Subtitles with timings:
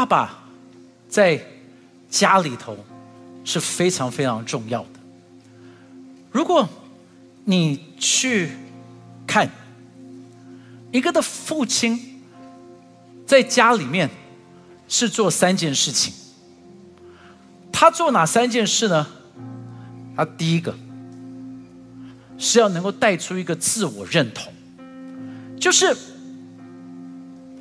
[0.00, 0.44] 爸爸
[1.10, 1.38] 在
[2.08, 2.74] 家里头
[3.44, 4.88] 是非常非常重要的。
[6.30, 6.66] 如果
[7.44, 8.50] 你去
[9.26, 9.50] 看
[10.90, 12.22] 一个的父亲
[13.26, 14.08] 在家里面
[14.88, 16.14] 是做三件事情，
[17.70, 19.06] 他做哪三件事呢？
[20.16, 20.74] 他第一个
[22.38, 24.50] 是要能够带出一个自我认同，
[25.60, 25.94] 就是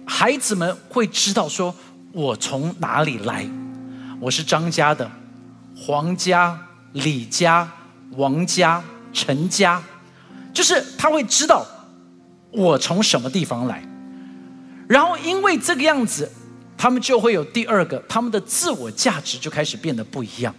[0.06, 1.76] 孩子们会知道说，
[2.12, 3.48] 我从哪里来，
[4.20, 5.10] 我是张家的，
[5.76, 6.60] 黄家、
[6.94, 7.72] 李家、
[8.12, 9.82] 王家、陈家，
[10.52, 11.64] 就是他会知道
[12.52, 13.84] 我从什么地方来，
[14.88, 16.28] 然后因为这个样子，
[16.76, 20.54] 他们就会有第二个，他们的自我价值就开始变得不一样。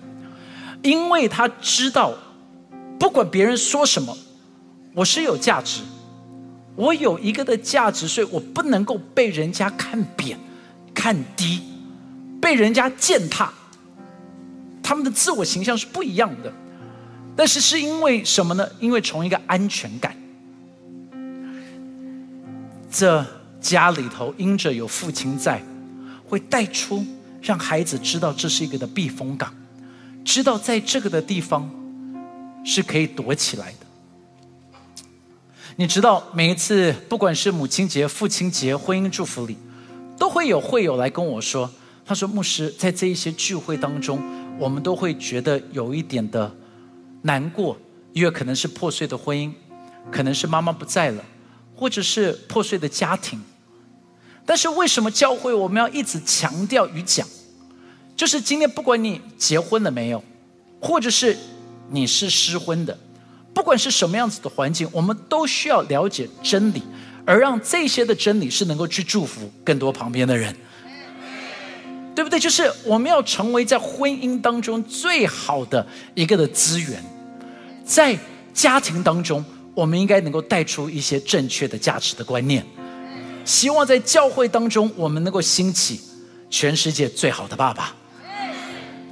[0.82, 2.14] 因为他知道，
[2.98, 4.16] 不管别人说什么，
[4.94, 5.82] 我是有价值，
[6.76, 10.38] 我有一个的价值，所以我不能够被人家看扁、
[10.94, 11.60] 看低，
[12.40, 13.52] 被人家践踏。
[14.82, 16.52] 他们的自我形象是不一样的，
[17.36, 18.68] 但是是因为什么呢？
[18.80, 20.16] 因为从一个安全感，
[22.90, 23.24] 这
[23.60, 25.62] 家里头因着有父亲在，
[26.26, 27.06] 会带出
[27.40, 29.54] 让孩子知道这是一个的避风港。
[30.24, 31.70] 知道在这个的地方
[32.64, 33.86] 是可以躲起来的。
[35.76, 39.56] 你知道，每一次不管是母亲节、父亲节、婚姻祝福礼，
[40.20, 41.68] 都会有会友来跟我说
[42.04, 44.20] ：“他说，牧师，在这一些聚会当中，
[44.58, 46.54] 我们都会觉得有一点的
[47.22, 47.74] 难过，
[48.12, 49.50] 因为可能是破碎的婚姻，
[50.12, 51.24] 可能是妈妈不在了，
[51.74, 53.40] 或者是破碎的家庭。
[54.44, 57.26] 但是为什么教会我们要一直强调与讲？”
[58.14, 60.22] 就是今天，不管你结婚了没有，
[60.82, 61.34] 或者是
[61.88, 62.98] 你是失婚的，
[63.54, 66.82] 不管是什么样子的环境，我们都需要了解真理，
[67.30, 70.52] 而让这些的真理是能够去祝福更多旁边的人，
[72.12, 72.40] 对不对？
[72.40, 75.86] 就是我们要成为在婚姻当中最好的
[76.16, 77.00] 一个的资源，
[77.84, 78.18] 在
[78.52, 79.44] 家庭当中，
[79.76, 82.66] 我们应该能够带出一些正确的价值的观念，
[83.44, 86.00] 希望在教会当中，我们能够兴起
[86.50, 87.94] 全世界最好的爸爸。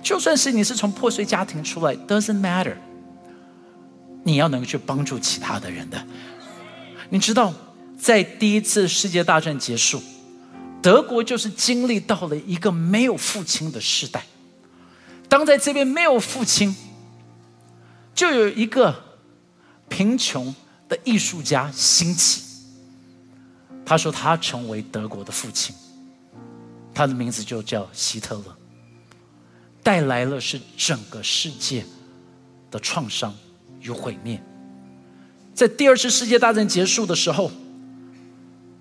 [0.03, 2.75] 就算是你是从破碎家庭出来，doesn't matter。
[4.25, 6.05] 你要能够去帮助其他的人的。
[7.11, 7.55] 你知道，
[7.99, 10.01] 在第一次世界大战结束，
[10.81, 14.25] 德国就是经历到了一个没有父亲的时代。
[15.29, 16.75] 当在这边没有父亲，
[18.15, 18.95] 就有一个
[19.89, 20.55] 贫穷
[20.89, 22.43] 的艺术家兴起。
[23.85, 25.75] 他说他成为德国的父亲，
[26.95, 28.57] 他的名字就叫希特勒。
[29.83, 31.85] 带来了是整个世界
[32.71, 33.35] 的创伤
[33.81, 34.43] 与毁灭。
[35.55, 37.51] 在第二次世界大战结束的时候，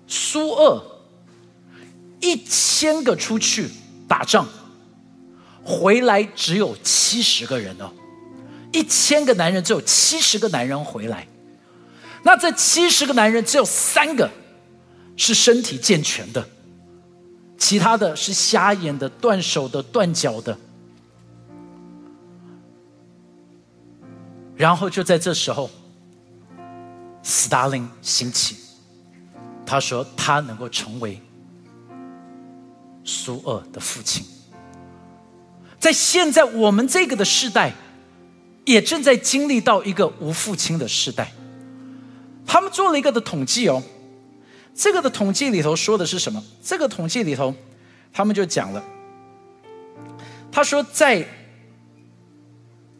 [0.08, 0.82] 苏俄
[2.20, 3.68] 一千个出去
[4.08, 4.48] 打仗，
[5.62, 7.92] 回来只有七十个人哦，
[8.72, 11.28] 一千个男人只有七十个男人回来。
[12.24, 14.28] 那这七十个男人只有三个
[15.16, 16.48] 是身体健全的，
[17.56, 20.58] 其他的是瞎眼的、断手的、断脚的。
[24.56, 25.70] 然后就在这时候，
[27.22, 28.56] 斯大林兴起，
[29.68, 31.20] 他说他能够成为
[33.04, 34.24] 苏俄的父亲。
[35.78, 37.74] 在现在我们这个的时代，
[38.64, 41.30] 也正在经历到一个无父亲的时代。
[42.46, 43.82] 他们做了一个的统计哦，
[44.74, 46.42] 这个的统计里头说的是什么？
[46.62, 47.54] 这个统计里头，
[48.10, 48.82] 他们就讲了，
[50.50, 51.28] 他说在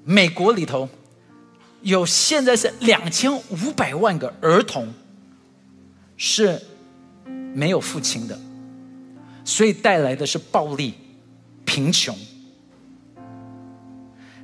[0.05, 0.87] 美国里头。
[1.81, 4.93] 有现在是两千五百万个儿童
[6.19, 6.61] 是
[7.55, 8.39] 没有父亲的，
[9.43, 10.93] 所以带来的是暴力、
[11.65, 12.15] 贫穷。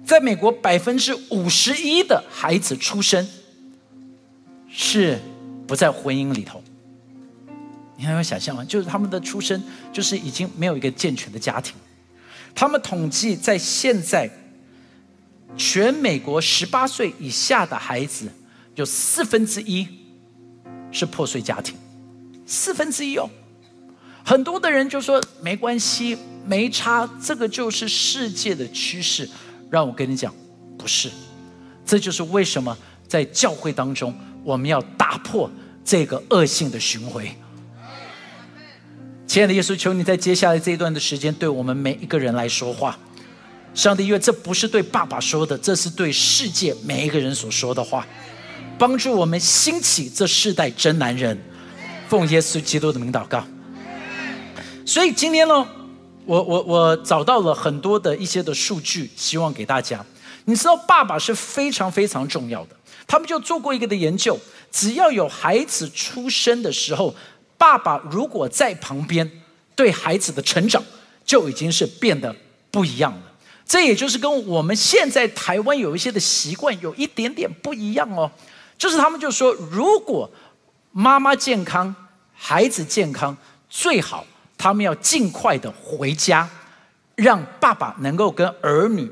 [0.07, 3.29] 在美国，百分之五十一的孩子出生
[4.71, 5.19] 是
[5.67, 6.65] 不在婚姻里头。
[7.97, 8.65] 你还有想象吗？
[8.65, 9.63] 就是他们的出生
[9.93, 11.75] 就是已经没有一个健全的家庭。
[12.55, 14.31] 他们统计在现在。
[15.57, 18.29] 全美国十八岁以下的孩子，
[18.75, 19.87] 有四分之一
[20.95, 21.77] 是破碎家庭，
[22.47, 23.29] 四分之一哦。
[24.25, 29.29] 很多的人就说没关系，没差，这个就是世界的趋势。
[29.71, 30.33] 让我跟你讲，
[30.79, 31.11] 不是，
[31.85, 34.15] 这就是为什么在教会当中，
[34.45, 35.51] 我们要打破
[35.85, 37.27] 这个恶性的循环。
[39.27, 42.97] 亲爱的耶稣，求你在接下来这一段的时间，对我们每一个人来说话。
[43.75, 48.07] 上帝，因为这不是对爸爸说的，这是对世界每一个人所说的话，
[48.79, 51.39] 帮助我们兴起这世代真男人，
[52.09, 53.45] 奉耶稣基督的名祷告。
[54.85, 55.67] 所以今天呢，
[56.27, 60.05] 我我我找到了很多的一些的数据，希望给大家。
[60.47, 62.77] 你知道，爸爸是非常非常重要的。
[63.07, 64.39] 他们就做过一个的研究，
[64.73, 67.15] 只要有孩子出生的时候，
[67.57, 69.31] 爸爸如果在旁边，
[69.75, 70.83] 对孩子的成长
[71.25, 72.35] 就已经是变得
[72.71, 73.33] 不一样了。
[73.67, 78.31] 这也就是跟我们现在台湾有一些的习惯有一点点不一样哦。
[78.77, 80.31] 就是他们就说，如果
[80.93, 81.95] 妈妈健康，
[82.35, 83.37] 孩子健康，
[83.69, 84.27] 最好
[84.57, 86.49] 他们要尽快的回家，
[87.15, 89.11] 让爸爸能够跟儿女、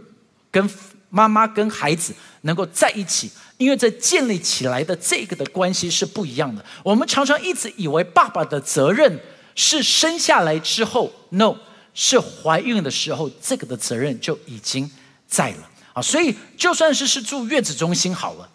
[0.50, 0.69] 跟
[1.09, 6.65] 妈妈、跟孩子能够在一起，因为这建立起来的这个的关系是不一样的。
[6.82, 9.20] 我们常常一直以为爸爸的责任
[9.55, 11.55] 是生下来之后，no，
[11.94, 14.91] 是怀孕的时候，这个的责任就已经
[15.26, 16.00] 在了啊。
[16.00, 18.49] 所以就算是是住月子中心好了。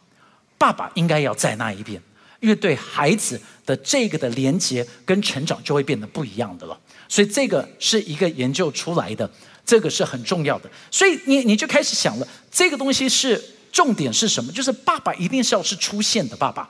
[0.57, 2.01] 爸爸应该要在那一边，
[2.39, 6.79] 因为对孩子的这个的连接跟成长就会变得不一样的了。
[7.09, 9.29] 所以这个是一个研究出来的，
[9.65, 10.69] 这个是很重要的。
[10.91, 14.51] 所以你你就开始想了，这个东西是重点是什么？
[14.51, 16.67] 就是爸爸一定是要是出现的爸爸，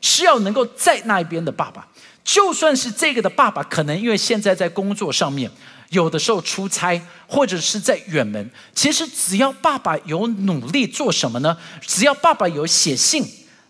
[0.00, 1.86] 是要能够在那一边的爸爸。
[2.22, 5.50] 就算是这个的爸爸，可能因为现在在工作上面，
[5.90, 11.56] 有的时候出差或者是在远门，其实只要爸爸有努力做什么呢？
[11.80, 13.24] 只要爸爸有写信、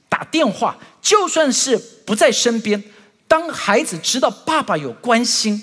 [0.09, 1.77] 打电话，就算是
[2.07, 2.83] 不在身边，
[3.29, 5.63] 当孩子知道爸爸有关心、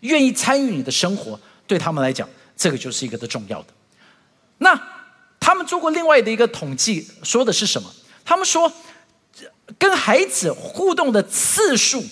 [0.00, 3.68] 愿意参与你的生活，对他们来讲，这个就是一个的重要的。
[4.58, 4.80] 那
[5.38, 7.92] 他们做过另外的一个统计，说的是什么？
[8.24, 8.72] 他们说，
[9.78, 12.04] 跟孩子互动的次数。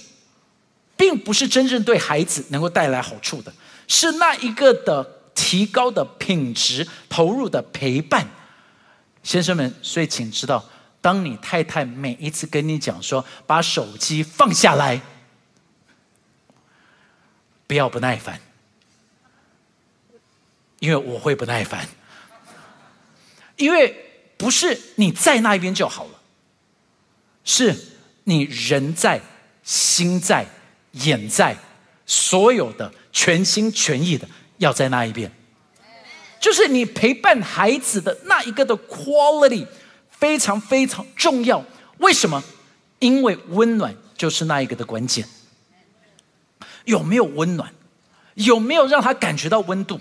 [0.98, 3.52] 并不是真正对孩子能够带来好处的，
[3.88, 5.02] 是那一个的
[5.34, 8.28] 提高的品质投入的陪伴，
[9.24, 10.64] 先生们，所以请知道，
[11.00, 15.00] 当你太太每一次跟你讲说把手机放下来，
[17.66, 18.40] 不要不耐烦，
[20.78, 21.88] 因为我会不耐烦，
[23.56, 26.20] 因为不是你在那一边就好了，
[27.42, 27.74] 是
[28.24, 29.20] 你人在
[29.64, 30.46] 心在。
[30.92, 31.54] 眼在，
[32.08, 35.30] 所有的全心全意的要在那一边，
[36.40, 39.64] 就是你陪伴孩子的那一个的 quality
[40.10, 41.64] 非常非常重要。
[41.98, 42.42] 为什么？
[42.98, 45.28] 因为温暖就是那一个的关键。
[46.86, 47.72] 有没有温暖？
[48.34, 50.00] 有没有让他感觉到温度？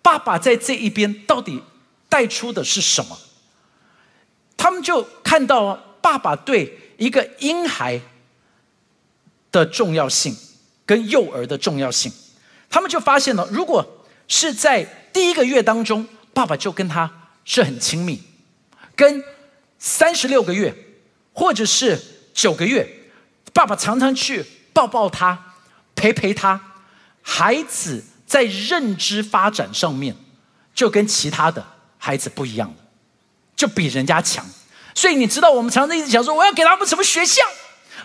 [0.00, 1.62] 爸爸在这一边到底
[2.08, 3.16] 带出的是什么？
[4.56, 8.00] 他们就看到爸爸对一个婴孩。
[9.52, 10.34] 的重要性
[10.92, 12.12] 跟幼儿的重要性，
[12.68, 17.10] 他们就发现了，如果是在第一个月当中，爸爸就跟他
[17.46, 18.18] 是很亲密；
[18.94, 19.24] 跟
[19.78, 20.74] 三十六个月
[21.32, 21.98] 或者是
[22.34, 22.86] 九个月，
[23.54, 24.44] 爸爸常常去
[24.74, 25.54] 抱抱他、
[25.94, 26.60] 陪陪他，
[27.22, 30.14] 孩子在认知发展上面
[30.74, 31.66] 就跟其他的
[31.96, 32.76] 孩子不一样了，
[33.56, 34.44] 就比人家强。
[34.94, 37.40] 所以你知道，我们常常一直讲说，我要给他们什么学校？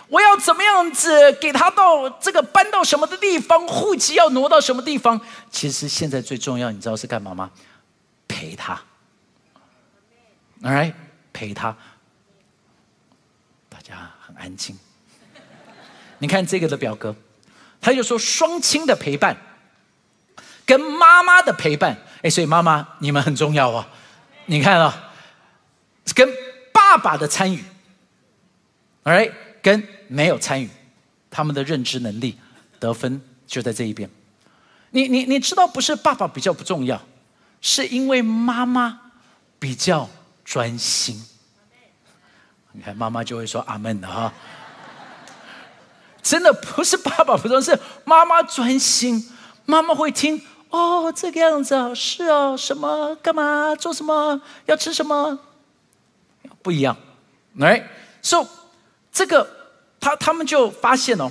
[0.08, 3.66] 我要怎么样子给他到这个搬到什么的地方？
[3.68, 5.20] 户籍要挪到什么地方？
[5.50, 7.50] 其实现在最重要，你知道是干嘛吗？
[8.26, 8.80] 陪他
[10.62, 10.94] ，right？
[11.32, 11.76] 陪他。
[13.68, 14.78] 大家很安静。
[16.18, 17.14] 你看这个的表格，
[17.80, 19.36] 他就说双亲的陪伴，
[20.64, 21.98] 跟妈妈的陪伴。
[22.22, 23.86] 哎，所以妈妈你们很重要哦。
[24.46, 25.12] 你看啊，
[26.14, 26.28] 跟
[26.72, 27.62] 爸爸的参与
[29.04, 29.32] ，right？
[29.68, 30.70] 跟没有参与，
[31.30, 32.38] 他们的认知能力
[32.80, 34.08] 得分就在这一边。
[34.92, 36.98] 你你你知道不是爸爸比较不重要，
[37.60, 38.98] 是因为妈妈
[39.58, 40.08] 比较
[40.42, 41.22] 专心。
[42.72, 44.32] 你看妈妈就会说阿门的哈。
[46.22, 49.30] 真的不是爸爸不重要，是妈妈专心。
[49.66, 55.38] 妈妈会听哦，这个样子啊，是哦，什么干嘛做什么要吃什么，
[56.62, 56.96] 不一样。
[57.56, 57.86] 来
[58.22, 58.46] ，so
[59.12, 59.57] 这个。
[60.00, 61.30] 他他们就发现哦，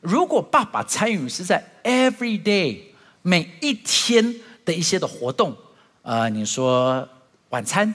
[0.00, 2.80] 如果爸爸参与是在 every day
[3.22, 5.56] 每一天的一些的活动，
[6.02, 7.08] 啊，你说
[7.50, 7.94] 晚餐，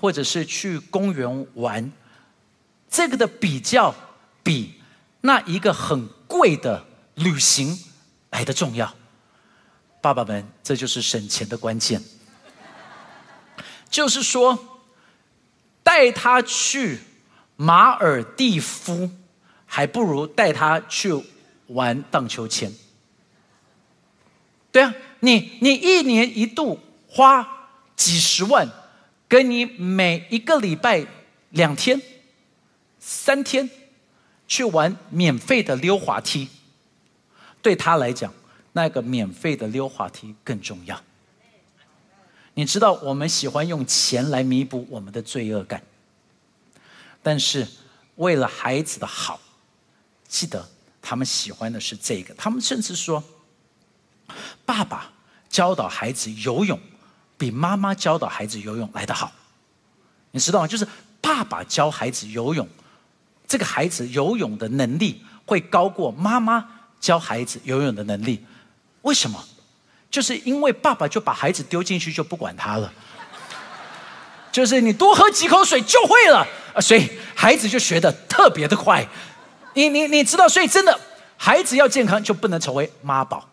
[0.00, 1.92] 或者是去公园玩，
[2.88, 3.94] 这个的比较
[4.42, 4.80] 比
[5.20, 7.78] 那一个很贵的旅行
[8.30, 8.94] 来的重要。
[10.00, 12.02] 爸爸们，这就是省钱的关键，
[13.90, 14.80] 就是说
[15.82, 16.98] 带他去。
[17.56, 19.10] 马尔蒂夫
[19.66, 21.12] 还不如带他去
[21.68, 22.72] 玩荡秋千。
[24.70, 27.46] 对啊，你你一年一度花
[27.94, 28.68] 几十万，
[29.28, 31.06] 跟你每一个礼拜
[31.50, 32.00] 两天、
[32.98, 33.68] 三天
[34.48, 36.48] 去玩免费的溜滑梯，
[37.60, 38.32] 对他来讲
[38.72, 40.98] 那个免费的溜滑梯更重要。
[42.54, 45.82] 你知道，我们喜欢用钱来弥补我们的罪恶感，
[47.22, 47.66] 但是
[48.16, 49.40] 为了孩子的好，
[50.28, 50.68] 记得
[51.00, 52.34] 他们喜欢的是这个。
[52.34, 53.22] 他们甚至说，
[54.64, 55.12] 爸爸
[55.48, 56.78] 教导孩子游泳，
[57.38, 59.32] 比妈妈教导孩子游泳来得好。
[60.32, 60.66] 你知道吗？
[60.66, 60.86] 就是
[61.20, 62.68] 爸爸教孩子游泳，
[63.46, 66.68] 这个孩子游泳的能力会高过妈妈
[67.00, 68.44] 教孩子游泳的能力。
[69.02, 69.44] 为什么？
[70.10, 72.92] 就是因为爸爸就把孩子丢进去就不管他了，
[74.52, 79.06] 就是你多喝几口水就会了，啊所以孩子就学的特别的快。
[79.74, 81.00] 你你你知道，所以真的
[81.36, 83.48] 孩子要健康就不能成为妈宝，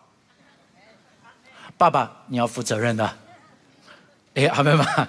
[1.78, 3.18] 爸爸你要负责任的。
[4.36, 5.08] 哎，好没有吗？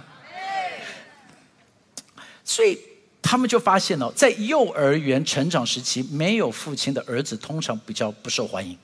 [2.45, 2.81] 所以
[3.23, 8.77] 他们就发现哦，在幼儿园成长时期，没有父亲的儿子通常比较不受欢迎。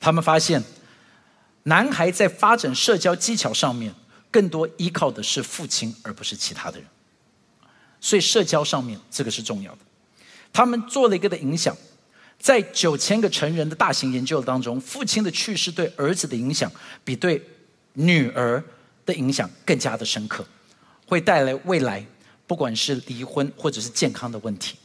[0.00, 0.62] 他们发现，
[1.62, 3.94] 男孩在发展社交技巧上面，
[4.30, 6.86] 更多依靠的是父亲，而不是其他的人。
[8.02, 9.78] 所以社交上面这个是重要的。
[10.52, 11.74] 他们做了一个的影响，
[12.38, 16.70] 在九千个成人的大型研究当中，父亲的去世对儿子的影响，
[17.02, 17.42] 比对
[17.94, 18.62] 女儿
[19.06, 20.44] 的影响更加的深刻，
[21.06, 22.04] 会带来未来
[22.46, 24.76] 不管是离婚或者是健康的问题，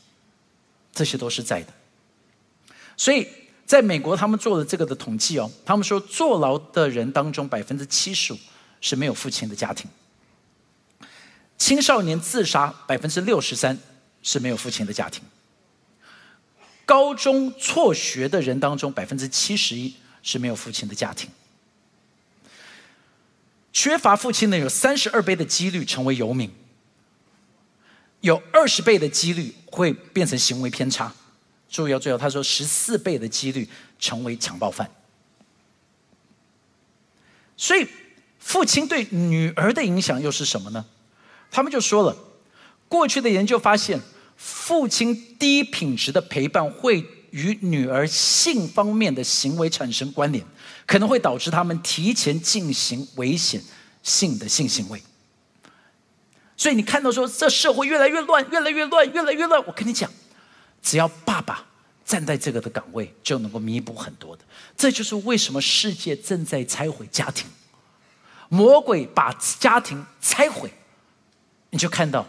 [0.93, 1.73] 这些都是在的。
[2.95, 3.27] 所以。
[3.67, 8.37] 在美国，他们做了这个的统计哦，他们说坐牢的人当中，百分之七十五
[8.79, 9.85] 是没有父亲的家庭；
[11.57, 13.77] 青少年自杀，百分之六十三
[14.21, 15.23] 是没有父亲的家庭；
[16.85, 21.29] 高中辍学的人当中，百分之七十一是没有父亲的家庭；
[23.73, 26.51] 缺乏父亲的有三十二倍的几率成为游民，
[28.21, 31.13] 有二十倍的几率会变成行为偏差。
[31.69, 33.67] 注意要注意，他说十四倍的几率
[33.99, 34.89] 成为强暴犯。
[37.57, 37.87] 所以，
[38.39, 40.85] 父亲对女儿的影响又是什么呢？
[41.49, 42.15] 他们就说了，
[42.87, 43.99] 过去的研究发现，
[44.35, 50.43] 父亲低品质的陪伴会与女儿性方面的行为产生关联，
[50.85, 53.61] 可能会导致他们提前进行危险
[54.03, 55.01] 性的性行为。
[56.55, 59.63] 所以，你看到说这社会越来越乱，越来越乱，越来越乱。
[59.67, 60.09] 我跟你讲。
[60.79, 61.65] 只要爸爸
[62.05, 64.43] 站在这个的岗位，就能够弥补很多的。
[64.77, 67.45] 这就是为什么世界正在拆毁家庭，
[68.47, 70.71] 魔鬼把家庭拆毁，
[71.69, 72.25] 你就看到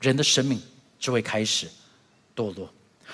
[0.00, 0.60] 人的生命
[0.98, 1.68] 就会开始
[2.34, 2.72] 堕落。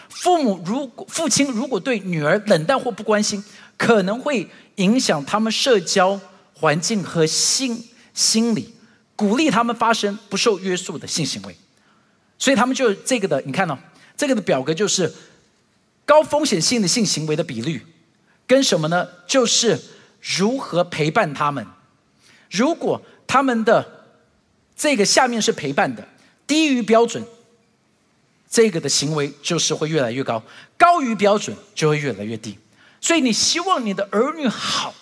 [0.08, 3.42] 父母如果父亲如果对女儿冷淡或不关心，
[3.76, 6.20] 可能会影响他们社交
[6.54, 8.74] 环境和心心理，
[9.16, 11.56] 鼓励他们发生不受约束的性行为。
[12.38, 13.78] 所以他们就这个的，你看到。
[14.14, 15.12] 这个的表格就是
[16.04, 17.84] 高风险性的性行为的比率，
[18.46, 19.08] 跟什么呢？
[19.26, 19.80] 就是
[20.20, 21.66] 如何陪伴他们。
[22.50, 24.01] 如果他们的
[24.82, 26.04] 这个下面是陪伴的，
[26.44, 27.24] 低于标准，
[28.50, 30.42] 这个的行为就是会越来越高；
[30.76, 32.58] 高于标准就会越来越低。
[33.00, 34.92] 所以你希望你的儿女好，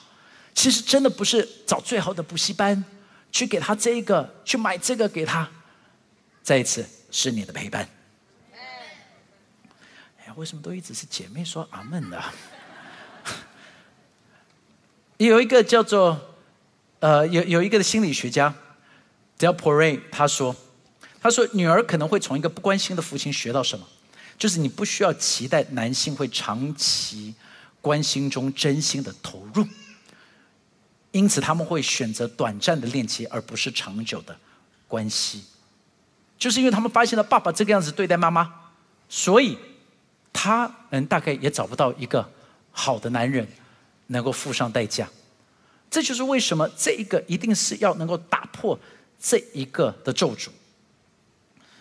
[0.54, 2.84] 其实真的不是找最好的补习班
[3.32, 5.48] 去给他这个，去买这个给他。
[6.42, 7.88] 再一次，是你的陪伴。
[8.52, 12.22] 哎为什么都一直是姐妹说阿门的？
[15.16, 16.36] 有一个叫做
[16.98, 18.54] 呃，有有一个心理学家
[19.40, 20.54] 叫 Poray，他说，
[21.20, 23.86] 他说女儿可能会从一个不关心的父亲学到什么，
[24.38, 27.34] 就是你不需要期待男性会长期
[27.80, 29.66] 关心中真心的投入，
[31.10, 34.36] 因此他们会选择短暂的恋情，而不是长久的
[34.86, 35.42] 关系，
[36.38, 38.52] 就是因为他们发现了爸爸这个样子对待妈妈，
[39.08, 39.58] 所以。
[40.32, 42.26] 他们，大概也找不到一个
[42.70, 43.46] 好的男人
[44.06, 45.06] 能够付上代价。
[45.90, 48.78] 这就是为什么这一个一定是要能够打破
[49.20, 50.48] 这一个的咒诅。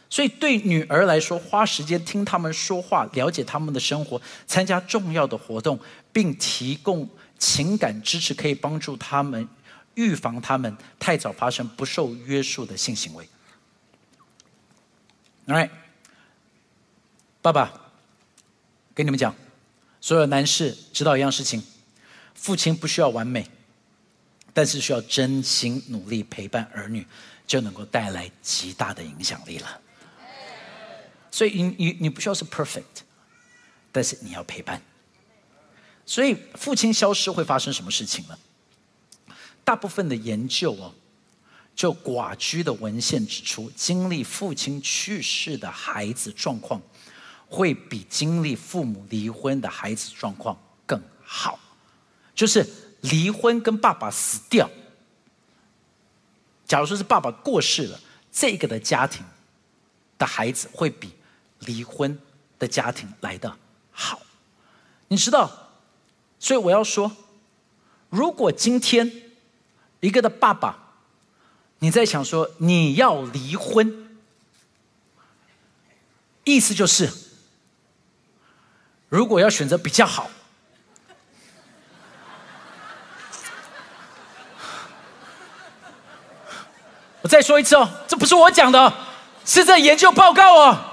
[0.10, 5.80] 所以对女儿来说，花时间听他们说话，了解他们的生活，参加重要的活动，
[6.12, 9.48] 并提供情感支持，可以帮助他们
[9.94, 13.30] 预防他们太早发生不受约束的性行为。
[15.48, 15.70] Alright，
[17.42, 17.86] 爸爸。
[18.96, 19.34] 跟你们讲，
[20.02, 21.64] 所有男士知道一样事情：
[22.34, 23.48] 父亲不需要完美，
[24.54, 27.06] 但是需要真心努力陪伴儿女，
[27.48, 29.82] 就能够带来极大的影响力了。
[31.32, 33.04] 所以你你你不需要是 perfect，
[33.92, 34.82] 但是你要陪伴。
[36.06, 38.38] 所以父亲消失会发生什么事情呢？
[39.64, 40.94] 大部分的研究哦，
[41.76, 46.82] 就寡居的文献指出，经历父亲去世的孩子状况。
[47.52, 51.60] 会比经历父母离婚的孩子状况更好，
[52.36, 52.64] 就是
[53.02, 54.70] 离婚跟爸爸死掉。
[56.66, 58.00] 假如说是爸爸过世了，
[58.32, 59.26] 这个的家庭
[60.18, 61.16] 的孩子会比
[61.60, 62.20] 离婚
[62.60, 63.58] 的家庭来的
[63.92, 64.22] 好。
[65.08, 65.72] 你知道，
[66.38, 67.12] 所以我要说，
[68.10, 69.32] 如果今天
[70.00, 70.94] 一个的爸爸，
[71.80, 74.20] 你在想说你要离婚，
[76.44, 77.10] 意思就是，
[79.08, 80.30] 如果要选择比较好。
[87.22, 88.94] 我再说一次哦，这不是我讲的，
[89.46, 90.86] 是在研究报告哦。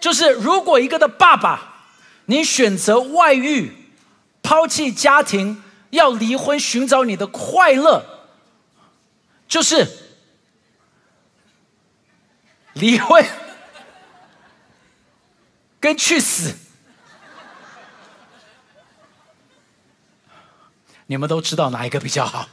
[0.00, 1.86] 就是如果一个的爸爸，
[2.26, 3.92] 你选择外遇、
[4.42, 8.04] 抛弃家庭、要离婚、寻找你的快乐，
[9.46, 9.86] 就是
[12.74, 13.24] 离婚
[15.80, 16.54] 跟去死。
[21.06, 22.48] 你们都知道哪一个比较好？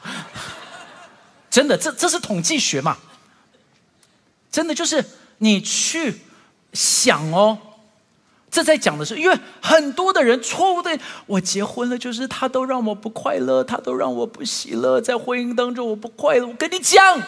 [1.55, 2.97] 真的，这这是统计学嘛？
[4.51, 5.01] 真的就是
[5.37, 6.19] 你去
[6.73, 7.57] 想哦，
[8.51, 16.45] 这在讲的是，因为很多的人错误的，我结婚了，就是他都让我不快乐，他都让我不喜乐，在婚姻当中我不快乐。
[16.45, 17.21] 我跟你讲，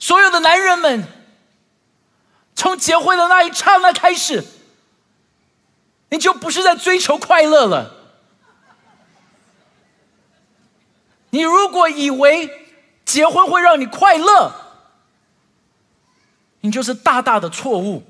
[0.00, 1.04] 所有的男人们，
[2.56, 4.44] 从结婚的那一刹那开始，
[6.08, 7.94] 你就不是在追求快乐了。
[11.30, 12.59] 你如果以为，
[13.10, 14.52] 结婚会让你快乐，
[16.60, 18.04] 你就是大大的错误。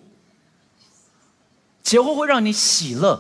[1.83, 3.19] 结婚会让你喜乐，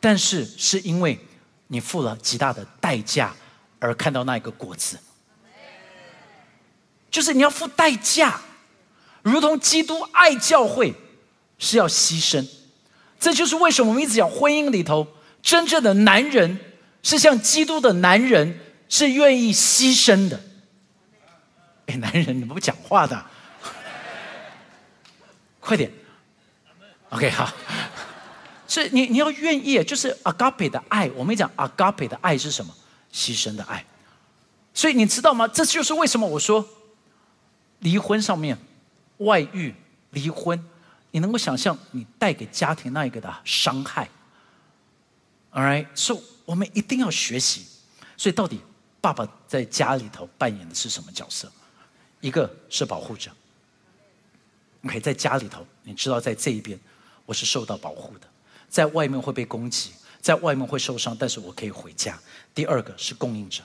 [0.00, 1.20] 但是是因为
[1.66, 3.34] 你付了极大的代价
[3.78, 4.98] 而看到那一个果子，
[7.10, 8.40] 就是你要付代价，
[9.20, 10.94] 如同基督爱教会
[11.58, 12.48] 是要牺牲。
[13.20, 15.06] 这就是为什么我们一直讲婚姻里头
[15.42, 16.58] 真正的男人
[17.02, 20.40] 是像基督的男人，是愿意牺牲的。
[21.96, 23.24] 男人，你不讲话的，
[25.60, 25.90] 快点
[27.10, 27.52] ，OK 好，
[28.66, 31.10] 所以你你要愿意，就是 agape 的爱。
[31.14, 32.74] 我们讲 agape 的爱是什么？
[33.12, 33.84] 牺牲的爱。
[34.74, 35.48] 所以你知道吗？
[35.48, 36.68] 这就是为什么我说
[37.78, 38.58] 离婚上面
[39.18, 39.74] 外遇
[40.10, 40.62] 离婚，
[41.12, 44.08] 你能够想象你带给家庭那一个的伤害
[45.52, 47.66] ？All right，所以我们一定要学习。
[48.18, 48.60] 所以到底
[49.00, 51.50] 爸爸在家里头扮演的是什么角色？
[52.20, 53.30] 一个是保护者
[54.84, 56.78] ，OK，在家里头，你知道，在这一边
[57.24, 58.26] 我是受到保护的，
[58.68, 62.18] 在外面会被攻击，在外面会受伤，但是我可以回家。
[62.54, 63.62] 第二个是供应者，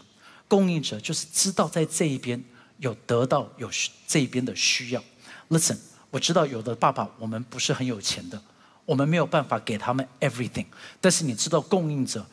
[0.47, 2.43] 供应者就是知道在这一边
[2.77, 3.69] 有得到有
[4.05, 5.03] 这一边的需要。
[5.49, 5.77] Listen，
[6.09, 8.41] 我知道有的爸爸我们不是很有钱的，
[8.85, 10.65] 我们没有办法给他们 everything，
[10.99, 12.25] 但是你知道供应者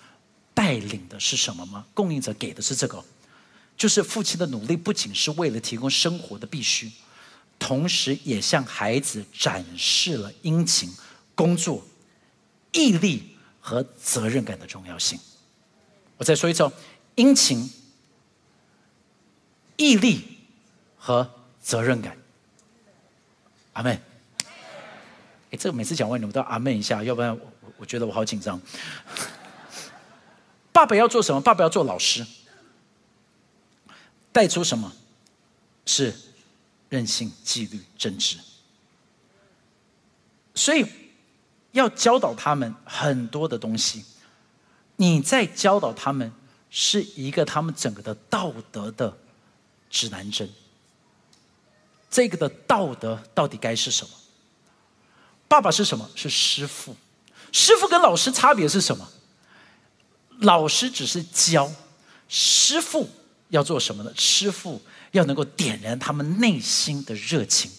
[0.52, 1.87] 带领的是什么吗？
[1.94, 3.02] 供应者给的是这个。
[3.78, 6.90] 就是父亲的努力，不仅是为了提供生活的必须，
[7.60, 10.92] 同时也向孩子展示了殷勤、
[11.36, 11.86] 工作、
[12.72, 15.16] 毅力和责任感的重要性。
[16.16, 16.72] 我再说一次哦，
[17.14, 17.70] 殷勤、
[19.76, 20.22] 毅力
[20.96, 21.30] 和
[21.62, 22.18] 责任感。
[23.74, 23.96] 阿门。
[25.50, 28.60] 哎，这个每次讲完你们都要阿门一下，要不然我我觉得我好紧张。
[30.72, 31.40] 爸爸要做什么？
[31.40, 32.26] 爸爸要做老师。
[34.32, 34.92] 带出什么？
[35.86, 36.14] 是
[36.90, 38.36] 任性、纪律、正直。
[40.54, 40.84] 所以
[41.72, 44.04] 要教导他们很多的东西。
[44.96, 46.30] 你在教导他们
[46.68, 49.16] 是一个他们整个的道德的
[49.88, 50.50] 指南针。
[52.10, 54.10] 这个的道德到底该是什么？
[55.46, 56.10] 爸爸是什么？
[56.14, 56.94] 是师傅。
[57.50, 59.08] 师傅跟老师差别是什么？
[60.40, 61.72] 老师只是教，
[62.28, 63.08] 师傅。
[63.48, 64.12] 要做什么呢？
[64.16, 64.80] 师傅
[65.12, 67.70] 要能够点燃他们内心的热情，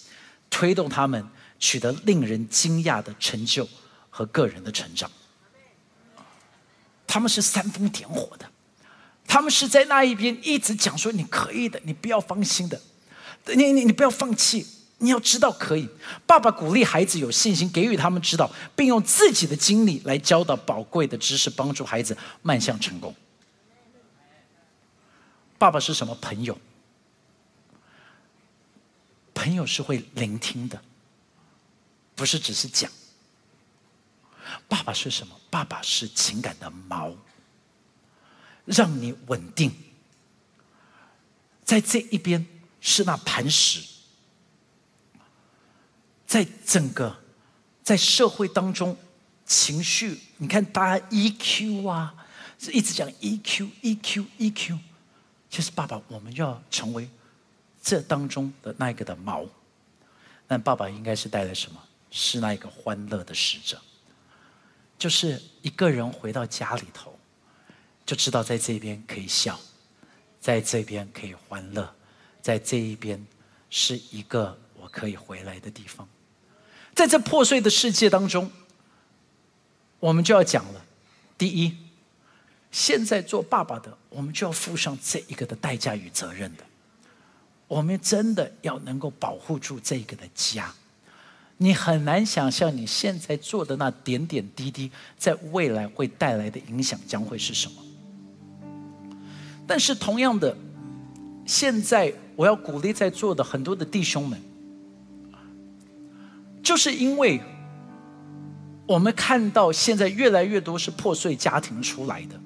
[0.50, 1.24] 推动他们
[1.60, 3.68] 取得令人惊讶的成就
[4.10, 5.10] 和个人的成长。
[7.06, 8.48] 他们是煽风点火的，
[9.28, 12.80] 他们是在那一边一直讲说：“你可以的，你不要放心的，
[13.46, 14.66] 你你你不要放弃，
[15.00, 15.90] 你要知道可以。”
[16.28, 23.14] 爸爸鼓励孩子有信心，给予他们指导，并用自己的经历来教导宝贵的知识，帮助孩子迈向成功。
[25.60, 26.58] 爸爸是什么朋友？
[29.36, 30.82] 朋友是会聆听的，
[32.16, 32.90] 不是只是讲。
[34.68, 35.40] 爸爸是什么？
[35.50, 37.16] 爸爸是情感的锚，
[38.66, 39.72] 让你稳定。
[41.64, 42.48] 在这一边
[42.82, 43.82] 是那磐石，
[46.26, 47.22] 在整个
[47.84, 48.98] 在社会当中，
[49.46, 52.16] 情绪，你看大家 EQ 啊，
[52.74, 54.80] 一直讲 EQ，EQ，EQ。
[55.50, 57.10] 其实爸爸，我们要成为
[57.82, 59.46] 这当中的那一个的毛。
[60.48, 61.82] 但爸爸应该是带来什么？
[62.12, 63.80] 是那一个欢乐的使者。
[64.98, 67.18] 就是一个人回到家里头，
[68.06, 69.60] 就知道在这边可以笑，
[70.42, 71.96] 在这边可以欢乐，
[72.42, 73.26] 在这一边
[73.70, 76.08] 是一个我可以回来的地方。
[76.94, 78.52] 在这破碎的世界当中，
[80.00, 80.86] 我们就要讲了。
[81.38, 81.78] 第一，
[82.72, 86.64] 现在做爸爸的，我们就要付上这一个的代价与责任的。
[87.68, 90.74] 我们真的要能够保护住这个的家。
[91.58, 97.84] 你很难想象你现在做的那点点滴滴，在未来会带来的影响将会是什么。
[99.68, 100.56] 但是同样的，
[101.46, 104.42] 现在我要鼓励在座的很多的弟兄们。
[106.64, 107.42] 就是因为
[108.88, 112.40] 我们看到现在越来越多是破碎家庭出来的，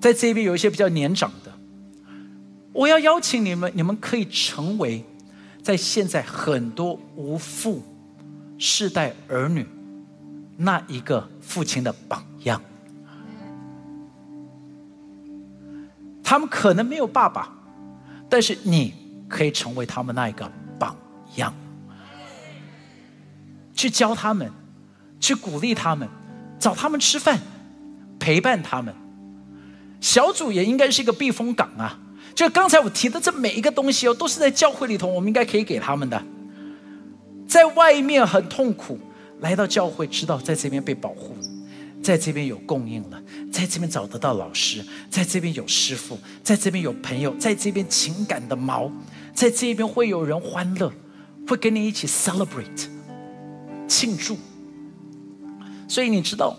[0.00, 1.52] 在这边有一些比较年长的，
[2.72, 5.04] 我要邀请你们，你们可以成为
[5.62, 7.82] 在现在很多无父
[8.58, 9.66] 世代儿女
[10.56, 12.60] 那一个父亲的榜样。
[16.22, 17.50] 他们可能没有爸爸，
[18.28, 18.94] 但是你
[19.28, 20.96] 可以成为他们那一个榜
[21.36, 21.52] 样。
[23.74, 24.50] 去教他们，
[25.18, 26.08] 去鼓励他们，
[26.58, 27.40] 找他们吃饭，
[28.18, 28.94] 陪伴他们。
[30.00, 31.98] 小组也应该是一个避风港啊！
[32.34, 36.22] 就刚才我提的这每一个东西哦，都是在教会里头，我们应该可以给他们的。
[37.48, 38.98] 在外面很痛苦，
[39.40, 41.34] 来到教会，知道在这边被保护，
[42.02, 48.90] 在这边有供应了，在这边找得到老师，在这边有师傅，在这边有朋友，在这边情感的锚，
[49.34, 50.92] 在这边会有人欢乐，
[51.48, 52.86] 会跟你一起 celebrate。
[53.88, 54.36] 庆祝，
[55.88, 56.54] 所以你知道，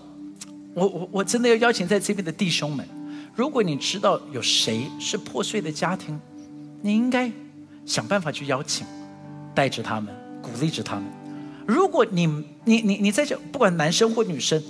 [0.74, 2.86] 我我我真的要邀请在这边的弟兄们，
[3.40, 6.20] 如果你知道有谁是破碎的家庭，
[6.82, 7.32] 你应该
[7.86, 8.86] 想办法去邀请，
[9.56, 11.06] 带着他们，鼓励着他们。
[11.66, 12.28] 如果你
[12.66, 14.62] 你你你在这，不管男生或女生，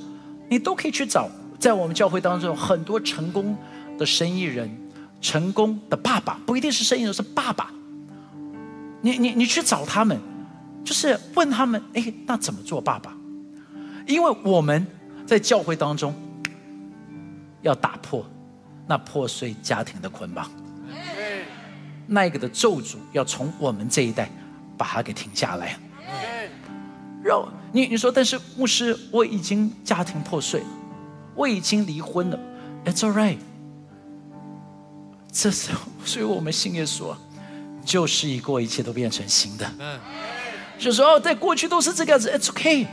[0.47, 1.27] 你都可以去找，
[1.57, 3.57] 在我们教会当中很多成功
[3.97, 4.69] 的生意人，
[5.19, 7.71] 成功的爸爸，不一定是生意人，是爸爸。
[9.01, 10.15] 你你你去找他们。
[10.85, 13.17] 就是问他们，哎，那怎么做，爸爸？
[14.05, 14.85] 因为我们
[15.25, 16.13] 在教会当中
[17.63, 18.23] 要打破
[18.89, 20.49] 那破碎家庭的捆绑，
[22.07, 24.27] 那个的咒诅要从我们这一代
[24.75, 25.77] 把它给停下来。
[27.23, 30.67] 让你你说，但是牧师，我已经家庭破碎了，
[31.35, 32.39] 我已经离婚了。
[32.83, 33.37] It's all right。
[35.31, 37.15] 这时候，所以我们信耶稣，
[37.85, 39.71] 旧事已过，一切都变成新的。
[40.79, 42.87] 就说哦，在过去都是这个样子，It's okay。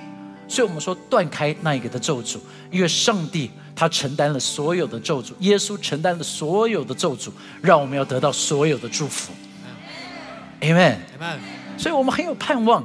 [0.48, 2.38] 所以我们说断开那一个的咒诅，
[2.70, 7.30] 因为上帝他承担了所有的咒诅，耶稣承担了所有的咒诅，
[7.60, 9.32] 让我们要得到所有的祝福。
[10.60, 10.96] Amen。
[11.76, 12.84] 所以我们很有盼望。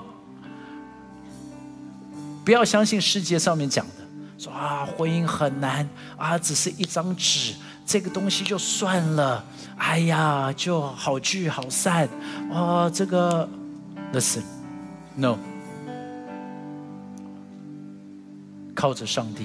[2.43, 3.93] 不要相信世界上面讲的，
[4.38, 7.54] 说啊婚姻很难啊，只是一张纸，
[7.86, 9.45] 这个东西就算了。
[9.78, 12.10] 哎呀，就好聚好散。
[12.52, 13.47] 啊，这个
[14.12, 14.41] ，Listen。
[18.82, 19.44] 靠着上帝，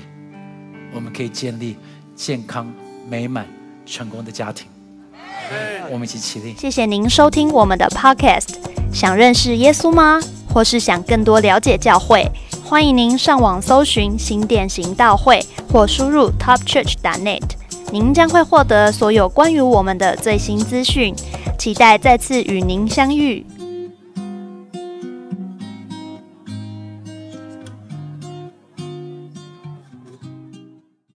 [0.94, 1.76] 我们可以建立
[2.14, 2.72] 健康、
[3.06, 3.46] 美满、
[3.84, 4.66] 成功的家庭。
[5.90, 6.54] 我们一起起立。
[6.56, 8.54] 谢谢您收听我们的 Podcast。
[8.90, 10.18] 想认识耶稣吗？
[10.48, 12.26] 或是想更多了解教会？
[12.64, 17.42] 欢迎您上网搜寻新典行道会，或输入 TopChurch.net，
[17.92, 21.14] 您将会获得所有关于我们的最新资讯。
[21.58, 23.44] 期待再次与您相遇。